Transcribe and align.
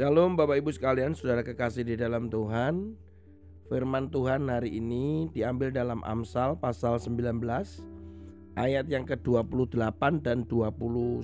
Shalom 0.00 0.32
Bapak 0.32 0.64
Ibu 0.64 0.72
sekalian, 0.72 1.12
saudara 1.12 1.44
kekasih 1.44 1.84
di 1.84 1.92
dalam 1.92 2.32
Tuhan. 2.32 2.96
Firman 3.68 4.08
Tuhan 4.08 4.48
hari 4.48 4.80
ini 4.80 5.28
diambil 5.28 5.68
dalam 5.68 6.00
Amsal 6.08 6.56
pasal 6.56 6.96
19 6.96 7.36
ayat 8.56 8.88
yang 8.88 9.04
ke-28 9.04 10.24
dan 10.24 10.48
29. 10.48 11.20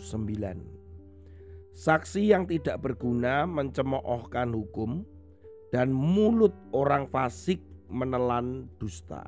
Saksi 1.72 2.28
yang 2.28 2.44
tidak 2.44 2.84
berguna 2.84 3.48
mencemoohkan 3.48 4.52
hukum 4.52 5.08
dan 5.72 5.88
mulut 5.88 6.52
orang 6.76 7.08
fasik 7.08 7.64
menelan 7.88 8.68
dusta. 8.76 9.24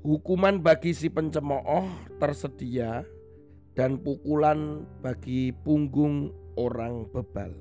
Hukuman 0.00 0.64
bagi 0.64 0.96
si 0.96 1.12
pencemooh 1.12 1.92
tersedia 2.16 3.04
dan 3.76 4.00
pukulan 4.00 4.88
bagi 5.04 5.52
punggung 5.52 6.40
orang 6.56 7.08
bebal. 7.10 7.52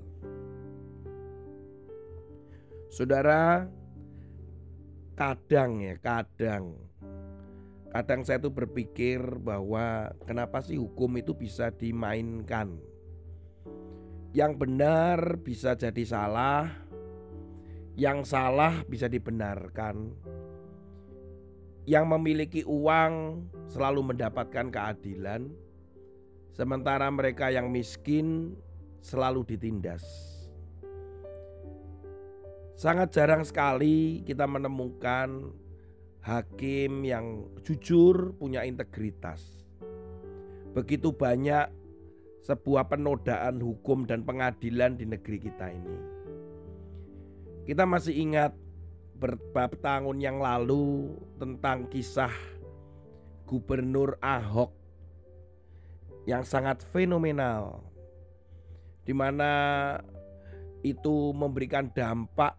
Saudara, 2.92 3.68
kadang 5.16 5.80
ya, 5.80 5.96
kadang 6.02 6.92
kadang 7.92 8.24
saya 8.24 8.40
tuh 8.40 8.56
berpikir 8.56 9.20
bahwa 9.44 10.16
kenapa 10.24 10.64
sih 10.64 10.80
hukum 10.80 11.20
itu 11.20 11.36
bisa 11.36 11.70
dimainkan? 11.76 12.80
Yang 14.32 14.54
benar 14.64 15.20
bisa 15.44 15.76
jadi 15.76 16.04
salah, 16.08 16.72
yang 18.00 18.24
salah 18.24 18.88
bisa 18.88 19.12
dibenarkan. 19.12 20.16
Yang 21.84 22.06
memiliki 22.08 22.62
uang 22.64 23.44
selalu 23.68 24.16
mendapatkan 24.16 24.72
keadilan, 24.72 25.52
sementara 26.56 27.12
mereka 27.12 27.52
yang 27.52 27.68
miskin 27.68 28.56
selalu 29.02 29.44
ditindas. 29.44 30.06
Sangat 32.78 33.14
jarang 33.14 33.46
sekali 33.46 34.26
kita 34.26 34.50
menemukan 34.50 35.54
hakim 36.22 37.06
yang 37.06 37.46
jujur, 37.62 38.34
punya 38.38 38.66
integritas. 38.66 39.42
Begitu 40.74 41.14
banyak 41.14 41.70
sebuah 42.42 42.90
penodaan 42.90 43.62
hukum 43.62 44.10
dan 44.10 44.26
pengadilan 44.26 44.98
di 44.98 45.06
negeri 45.06 45.38
kita 45.38 45.70
ini. 45.70 45.98
Kita 47.70 47.86
masih 47.86 48.18
ingat 48.18 48.58
beberapa 49.14 49.78
tahun 49.78 50.18
yang 50.18 50.42
lalu 50.42 51.14
tentang 51.38 51.86
kisah 51.86 52.34
Gubernur 53.46 54.18
Ahok 54.18 54.74
yang 56.26 56.42
sangat 56.42 56.82
fenomenal 56.82 57.91
di 59.12 59.20
mana 59.20 59.52
itu 60.88 61.36
memberikan 61.36 61.92
dampak 61.92 62.56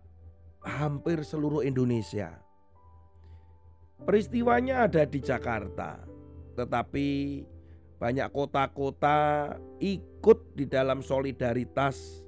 hampir 0.60 1.24
seluruh 1.24 1.64
Indonesia. 1.64 2.36
Peristiwanya 4.04 4.84
ada 4.84 5.08
di 5.08 5.16
Jakarta, 5.24 6.04
tetapi 6.52 7.40
banyak 7.96 8.28
kota-kota 8.36 9.48
ikut 9.80 10.52
di 10.52 10.68
dalam 10.68 11.00
solidaritas 11.00 12.20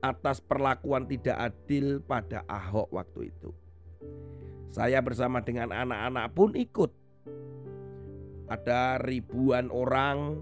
atas 0.00 0.40
perlakuan 0.40 1.04
tidak 1.04 1.52
adil 1.52 2.00
pada 2.00 2.40
Ahok 2.48 2.88
waktu 2.96 3.28
itu. 3.28 3.52
Saya 4.72 5.04
bersama 5.04 5.44
dengan 5.44 5.68
anak-anak 5.68 6.26
pun 6.32 6.56
ikut. 6.56 6.96
Ada 8.48 8.96
ribuan 9.04 9.68
orang 9.68 10.40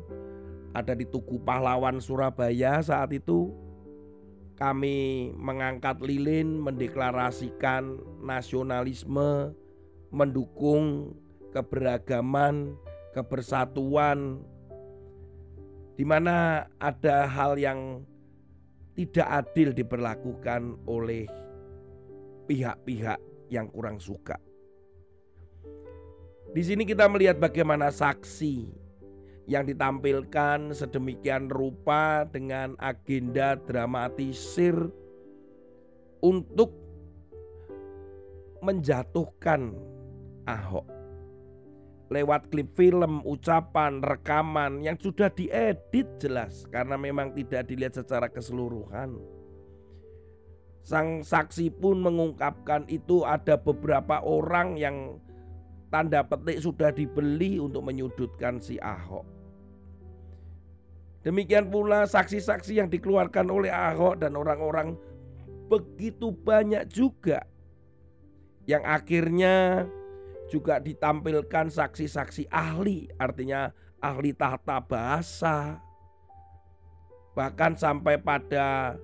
ada 0.77 0.92
di 0.92 1.08
Tugu 1.08 1.41
Pahlawan 1.41 2.00
Surabaya 2.00 2.81
saat 2.84 3.12
itu 3.15 3.53
kami 4.59 5.31
mengangkat 5.38 6.03
lilin 6.03 6.59
mendeklarasikan 6.59 8.03
nasionalisme 8.20 9.54
mendukung 10.10 11.15
keberagaman 11.54 12.75
kebersatuan 13.15 14.43
di 15.94 16.04
mana 16.06 16.66
ada 16.78 17.26
hal 17.26 17.59
yang 17.59 18.03
tidak 18.98 19.28
adil 19.31 19.70
diperlakukan 19.70 20.75
oleh 20.87 21.26
pihak-pihak 22.50 23.19
yang 23.47 23.70
kurang 23.70 24.03
suka. 24.03 24.38
Di 26.50 26.62
sini 26.64 26.82
kita 26.82 27.06
melihat 27.06 27.38
bagaimana 27.38 27.93
saksi 27.93 28.88
yang 29.48 29.64
ditampilkan 29.64 30.76
sedemikian 30.76 31.48
rupa 31.48 32.28
dengan 32.28 32.76
agenda 32.76 33.56
dramatisir 33.56 34.76
untuk 36.20 36.76
menjatuhkan 38.60 39.72
Ahok 40.44 40.98
lewat 42.08 42.48
klip 42.48 42.72
film, 42.72 43.20
ucapan, 43.25 44.00
rekaman 44.00 44.81
yang 44.81 44.97
sudah 44.97 45.28
diedit 45.28 46.08
jelas 46.16 46.64
karena 46.72 46.97
memang 46.97 47.37
tidak 47.37 47.69
dilihat 47.69 48.00
secara 48.00 48.32
keseluruhan. 48.32 49.20
Sang 50.88 51.20
saksi 51.20 51.69
pun 51.76 52.00
mengungkapkan 52.00 52.88
itu 52.88 53.20
ada 53.28 53.60
beberapa 53.60 54.25
orang 54.25 54.81
yang 54.81 55.20
tanda 55.92 56.25
petik 56.25 56.64
sudah 56.64 56.88
dibeli 56.88 57.60
untuk 57.60 57.84
menyudutkan 57.84 58.56
si 58.56 58.81
Ahok. 58.81 59.38
Demikian 61.27 61.69
pula 61.69 62.06
saksi-saksi 62.06 62.79
yang 62.79 62.89
dikeluarkan 62.89 63.51
oleh 63.51 63.75
Ahok 63.75 64.23
dan 64.23 64.39
orang-orang 64.39 64.95
begitu 65.69 66.33
banyak 66.33 66.87
juga 66.89 67.45
yang 68.69 68.84
akhirnya 68.84 69.84
juga 70.49 70.81
ditampilkan 70.81 71.69
saksi-saksi 71.73 72.49
ahli, 72.49 73.09
artinya 73.17 73.73
ahli 74.01 74.33
tata 74.33 74.81
bahasa, 74.81 75.81
bahkan 77.37 77.77
sampai 77.77 78.17
pada 78.21 78.97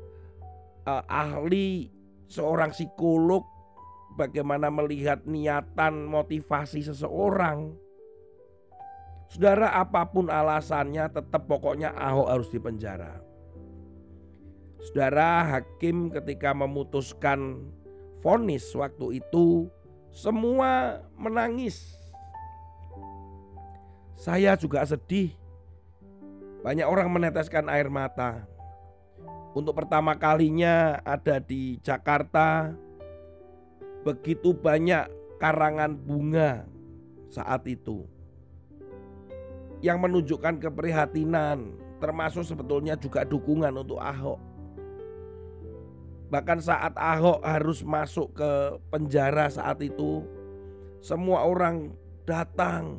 uh, 0.85 1.05
ahli 1.09 1.93
seorang 2.29 2.73
psikolog 2.73 3.45
bagaimana 4.17 4.73
melihat 4.73 5.25
niatan 5.29 6.09
motivasi 6.09 6.85
seseorang. 6.85 7.77
Saudara 9.35 9.75
apa 9.75 10.07
pun 10.07 10.31
alasannya 10.31 11.11
tetap 11.11 11.51
pokoknya 11.51 11.91
Ahok 11.91 12.31
harus 12.31 12.49
dipenjara. 12.55 13.19
Saudara 14.79 15.43
hakim 15.59 16.07
ketika 16.07 16.55
memutuskan 16.55 17.67
vonis 18.23 18.63
waktu 18.79 19.19
itu 19.19 19.67
semua 20.15 21.03
menangis. 21.19 21.99
Saya 24.15 24.55
juga 24.55 24.87
sedih. 24.87 25.35
Banyak 26.63 26.87
orang 26.87 27.11
meneteskan 27.11 27.67
air 27.67 27.91
mata. 27.91 28.47
Untuk 29.51 29.75
pertama 29.75 30.15
kalinya 30.15 31.03
ada 31.03 31.43
di 31.43 31.83
Jakarta 31.83 32.71
begitu 34.07 34.55
banyak 34.55 35.11
karangan 35.43 35.91
bunga 35.99 36.71
saat 37.35 37.67
itu 37.67 38.14
yang 39.81 39.99
menunjukkan 40.03 40.61
keprihatinan, 40.61 41.75
termasuk 41.99 42.45
sebetulnya 42.45 42.95
juga 42.99 43.25
dukungan 43.25 43.73
untuk 43.75 43.99
Ahok. 43.99 44.39
Bahkan 46.31 46.59
saat 46.61 46.95
Ahok 46.99 47.41
harus 47.47 47.81
masuk 47.87 48.35
ke 48.35 48.51
penjara 48.91 49.47
saat 49.49 49.79
itu, 49.81 50.25
semua 51.05 51.45
orang 51.47 51.93
datang 52.25 52.99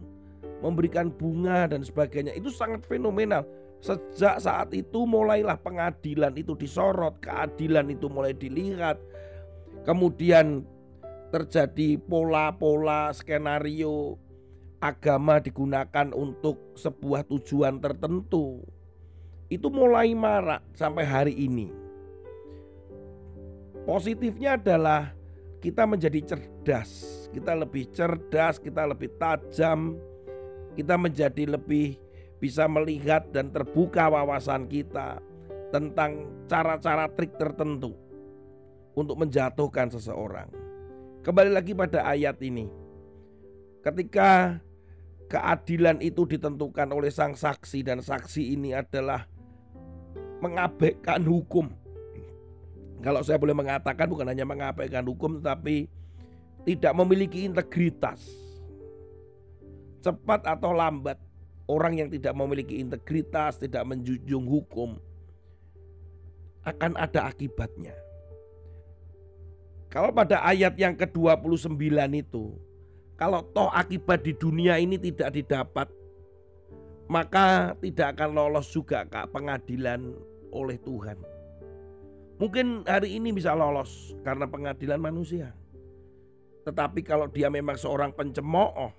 memberikan 0.62 1.12
bunga 1.12 1.68
dan 1.68 1.82
sebagainya. 1.84 2.34
Itu 2.38 2.54
sangat 2.54 2.86
fenomenal. 2.86 3.44
Sejak 3.84 4.42
saat 4.42 4.72
itu 4.74 5.06
mulailah 5.06 5.60
pengadilan 5.60 6.34
itu 6.34 6.58
disorot, 6.58 7.20
keadilan 7.22 7.92
itu 7.92 8.08
mulai 8.10 8.34
dilihat. 8.34 8.98
Kemudian 9.86 10.66
terjadi 11.30 12.00
pola-pola 12.00 13.12
skenario 13.12 14.18
agama 14.80 15.40
digunakan 15.40 16.12
untuk 16.12 16.76
sebuah 16.76 17.28
tujuan 17.28 17.80
tertentu, 17.80 18.64
itu 19.48 19.68
mulai 19.70 20.12
marak 20.18 20.64
sampai 20.74 21.06
hari 21.06 21.34
ini. 21.36 21.70
Positifnya 23.86 24.58
adalah 24.58 25.14
kita 25.62 25.86
menjadi 25.86 26.36
cerdas, 26.36 27.26
kita 27.30 27.54
lebih 27.54 27.86
cerdas, 27.94 28.58
kita 28.58 28.86
lebih 28.90 29.14
tajam, 29.22 29.98
kita 30.74 30.98
menjadi 30.98 31.58
lebih 31.58 32.02
bisa 32.42 32.66
melihat 32.66 33.30
dan 33.30 33.54
terbuka 33.54 34.10
wawasan 34.10 34.66
kita 34.68 35.22
tentang 35.70 36.30
cara-cara 36.46 37.10
trik 37.14 37.38
tertentu 37.38 37.94
untuk 38.94 39.18
menjatuhkan 39.22 39.90
seseorang. 39.90 40.50
Kembali 41.26 41.52
lagi 41.52 41.74
pada 41.74 42.06
ayat 42.06 42.38
ini. 42.46 42.85
Ketika 43.86 44.58
keadilan 45.30 46.02
itu 46.02 46.26
ditentukan 46.26 46.90
oleh 46.90 47.14
sang 47.14 47.38
saksi 47.38 47.86
dan 47.86 48.02
saksi 48.02 48.58
ini 48.58 48.74
adalah 48.74 49.30
mengabaikan 50.42 51.22
hukum. 51.22 51.70
Kalau 53.06 53.22
saya 53.22 53.38
boleh 53.38 53.54
mengatakan 53.54 54.10
bukan 54.10 54.26
hanya 54.26 54.42
mengabaikan 54.42 55.06
hukum 55.06 55.38
tetapi 55.38 55.86
tidak 56.66 56.94
memiliki 56.98 57.46
integritas. 57.46 58.26
Cepat 60.02 60.50
atau 60.50 60.74
lambat 60.74 61.22
orang 61.70 62.02
yang 62.02 62.10
tidak 62.10 62.34
memiliki 62.34 62.82
integritas, 62.82 63.62
tidak 63.62 63.86
menjunjung 63.86 64.50
hukum 64.50 64.98
akan 66.66 66.98
ada 66.98 67.30
akibatnya. 67.30 67.94
Kalau 69.94 70.10
pada 70.10 70.42
ayat 70.42 70.74
yang 70.76 70.98
ke-29 70.98 71.78
itu, 72.18 72.58
kalau 73.16 73.44
toh 73.56 73.72
akibat 73.72 74.28
di 74.28 74.36
dunia 74.36 74.76
ini 74.76 75.00
tidak 75.00 75.32
didapat, 75.32 75.88
maka 77.08 77.72
tidak 77.80 78.20
akan 78.20 78.30
lolos 78.36 78.68
juga 78.72 79.08
ke 79.08 79.24
pengadilan 79.32 80.12
oleh 80.52 80.76
Tuhan. 80.84 81.18
Mungkin 82.36 82.84
hari 82.84 83.16
ini 83.16 83.32
bisa 83.32 83.56
lolos 83.56 84.12
karena 84.28 84.44
pengadilan 84.44 85.00
manusia. 85.00 85.56
Tetapi 86.68 87.00
kalau 87.06 87.32
dia 87.32 87.48
memang 87.48 87.80
seorang 87.80 88.12
pencemooh, 88.12 88.92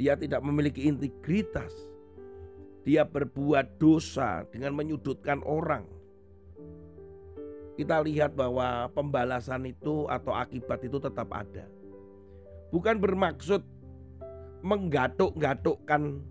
dia 0.00 0.16
tidak 0.16 0.40
memiliki 0.40 0.88
integritas, 0.88 1.74
dia 2.86 3.04
berbuat 3.04 3.76
dosa 3.76 4.48
dengan 4.48 4.72
menyudutkan 4.72 5.44
orang, 5.44 5.84
kita 7.76 8.04
lihat 8.04 8.36
bahwa 8.36 8.88
pembalasan 8.92 9.64
itu 9.68 10.04
atau 10.08 10.36
akibat 10.36 10.80
itu 10.84 11.00
tetap 11.00 11.28
ada. 11.32 11.81
Bukan 12.72 12.98
bermaksud 12.98 13.60
menggatuk-gatukkan 14.64 16.24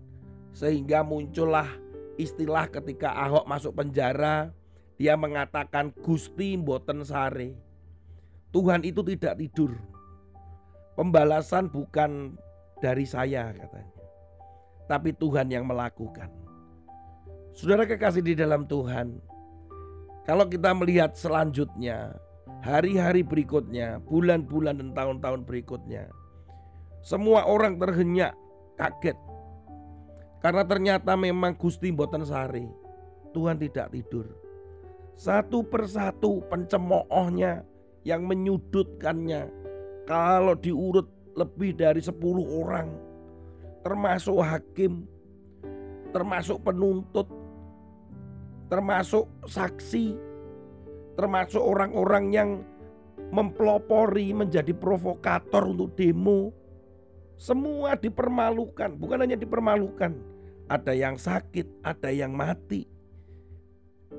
sehingga 0.52 1.06
muncullah 1.06 1.70
istilah 2.18 2.68
ketika 2.68 3.14
Ahok 3.14 3.46
masuk 3.48 3.72
penjara 3.78 4.52
dia 5.00 5.18
mengatakan 5.18 5.90
Gusti 5.98 6.54
mboten 6.54 7.02
sare. 7.02 7.58
Tuhan 8.52 8.84
itu 8.84 9.00
tidak 9.02 9.40
tidur. 9.40 9.74
Pembalasan 10.92 11.72
bukan 11.72 12.36
dari 12.78 13.08
saya 13.08 13.50
katanya. 13.50 13.98
Tapi 14.86 15.10
Tuhan 15.16 15.48
yang 15.48 15.64
melakukan. 15.64 16.28
Saudara 17.56 17.88
kekasih 17.88 18.22
di 18.22 18.36
dalam 18.36 18.68
Tuhan, 18.68 19.16
kalau 20.28 20.46
kita 20.46 20.70
melihat 20.76 21.16
selanjutnya, 21.16 22.14
hari-hari 22.62 23.26
berikutnya, 23.26 23.98
bulan-bulan 24.04 24.78
dan 24.78 24.90
tahun-tahun 24.94 25.42
berikutnya, 25.48 26.12
semua 27.02 27.50
orang 27.50 27.76
terhenyak, 27.82 28.32
kaget. 28.78 29.18
Karena 30.38 30.62
ternyata 30.62 31.18
memang 31.18 31.58
Gusti 31.58 31.90
Mboten 31.90 32.22
Sari, 32.22 32.66
Tuhan 33.34 33.58
tidak 33.58 33.90
tidur. 33.90 34.26
Satu 35.18 35.66
persatu 35.66 36.42
pencemoohnya 36.46 37.62
yang 38.02 38.26
menyudutkannya, 38.26 39.50
kalau 40.06 40.54
diurut 40.58 41.06
lebih 41.38 41.78
dari 41.78 42.02
10 42.02 42.14
orang, 42.58 42.90
termasuk 43.82 44.38
hakim, 44.42 45.06
termasuk 46.10 46.58
penuntut, 46.62 47.26
termasuk 48.70 49.26
saksi, 49.46 50.16
termasuk 51.18 51.62
orang-orang 51.62 52.24
yang 52.30 52.50
mempelopori 53.32 54.32
menjadi 54.36 54.70
provokator 54.76 55.66
untuk 55.70 55.96
demo. 55.98 56.61
Semua 57.42 57.98
dipermalukan, 57.98 58.94
bukan 58.94 59.26
hanya 59.26 59.34
dipermalukan, 59.34 60.14
ada 60.70 60.94
yang 60.94 61.18
sakit, 61.18 61.66
ada 61.82 62.14
yang 62.14 62.30
mati. 62.30 62.86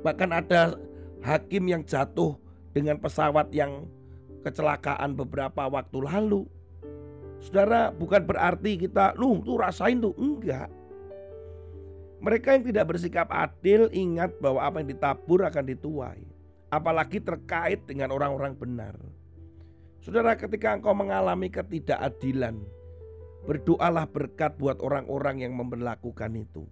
Bahkan 0.04 0.28
ada 0.28 0.76
hakim 1.24 1.72
yang 1.72 1.88
jatuh 1.88 2.36
dengan 2.76 3.00
pesawat 3.00 3.48
yang 3.56 3.88
kecelakaan 4.44 5.16
beberapa 5.16 5.72
waktu 5.72 6.04
lalu. 6.04 6.44
Saudara, 7.40 7.96
bukan 7.96 8.28
berarti 8.28 8.76
kita, 8.76 9.16
lu 9.16 9.40
tuh 9.40 9.56
rasain 9.56 10.04
tuh, 10.04 10.12
enggak. 10.20 10.68
Mereka 12.20 12.60
yang 12.60 12.64
tidak 12.68 12.92
bersikap 12.92 13.32
adil 13.32 13.88
ingat 13.96 14.36
bahwa 14.44 14.68
apa 14.68 14.84
yang 14.84 15.00
ditabur 15.00 15.48
akan 15.48 15.64
dituai. 15.72 16.28
Apalagi 16.68 17.24
terkait 17.24 17.88
dengan 17.88 18.12
orang-orang 18.12 18.52
benar. 18.52 19.00
Saudara 20.04 20.36
ketika 20.36 20.76
engkau 20.76 20.92
mengalami 20.92 21.48
ketidakadilan. 21.48 22.83
Berdoalah 23.44 24.08
berkat 24.08 24.56
buat 24.56 24.80
orang-orang 24.80 25.44
yang 25.44 25.54
memperlakukan 25.56 26.32
itu. 26.36 26.64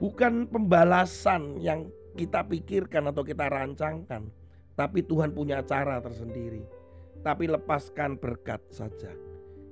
Bukan 0.00 0.48
pembalasan 0.48 1.60
yang 1.60 1.92
kita 2.16 2.42
pikirkan 2.48 3.12
atau 3.12 3.22
kita 3.22 3.46
rancangkan. 3.46 4.32
Tapi 4.72 5.04
Tuhan 5.04 5.36
punya 5.36 5.60
cara 5.62 6.00
tersendiri. 6.00 6.64
Tapi 7.20 7.46
lepaskan 7.46 8.16
berkat 8.16 8.64
saja. 8.72 9.12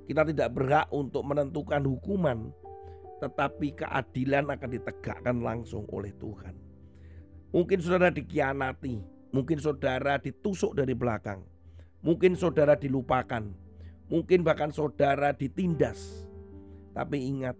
Kita 0.05 0.21
tidak 0.23 0.53
berhak 0.53 0.87
untuk 0.93 1.25
menentukan 1.25 1.81
hukuman 1.83 2.53
tetapi 3.21 3.77
keadilan 3.77 4.49
akan 4.49 4.69
ditegakkan 4.73 5.37
langsung 5.45 5.85
oleh 5.93 6.09
Tuhan. 6.17 6.57
Mungkin 7.53 7.77
saudara 7.77 8.09
dikhianati, 8.09 8.97
mungkin 9.29 9.61
saudara 9.61 10.17
ditusuk 10.17 10.73
dari 10.73 10.97
belakang, 10.97 11.45
mungkin 12.01 12.33
saudara 12.33 12.73
dilupakan, 12.73 13.45
mungkin 14.11 14.43
bahkan 14.43 14.69
saudara 14.75 15.31
ditindas. 15.31 16.27
Tapi 16.91 17.23
ingat, 17.23 17.55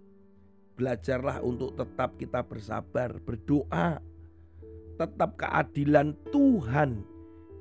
belajarlah 0.76 1.40
untuk 1.40 1.72
tetap 1.72 2.20
kita 2.20 2.44
bersabar, 2.44 3.16
berdoa. 3.24 3.98
Tetap 5.00 5.40
keadilan 5.40 6.12
Tuhan 6.28 7.00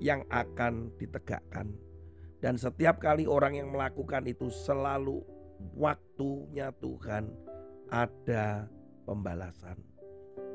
yang 0.04 0.28
akan 0.28 0.92
ditegakkan. 1.00 1.72
Dan 2.44 2.60
setiap 2.60 3.00
kali 3.00 3.24
orang 3.24 3.56
yang 3.56 3.72
melakukan 3.72 4.28
itu 4.28 4.52
selalu 4.52 5.24
waktunya 5.80 6.76
Tuhan 6.84 7.32
ada 7.88 8.68
pembalasan. 9.08 9.80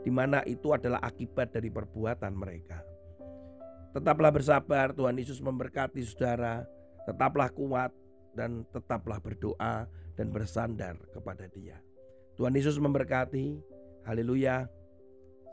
Di 0.04 0.12
mana 0.12 0.44
itu 0.44 0.70
adalah 0.76 1.00
akibat 1.02 1.56
dari 1.56 1.72
perbuatan 1.72 2.34
mereka. 2.36 2.84
Tetaplah 3.96 4.28
bersabar, 4.28 4.92
Tuhan 4.92 5.16
Yesus 5.16 5.40
memberkati 5.40 6.04
saudara. 6.04 6.68
Tetaplah 7.08 7.48
kuat 7.54 7.94
dan 8.36 8.68
tetaplah 8.68 9.16
berdoa 9.16 9.88
dan 10.12 10.28
bersandar 10.28 11.00
kepada 11.10 11.48
Dia. 11.48 11.80
Tuhan 12.36 12.52
Yesus 12.52 12.76
memberkati. 12.76 13.56
Haleluya. 14.04 14.68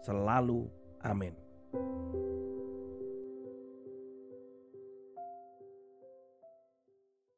Selalu 0.04 0.68
amin. 1.00 1.43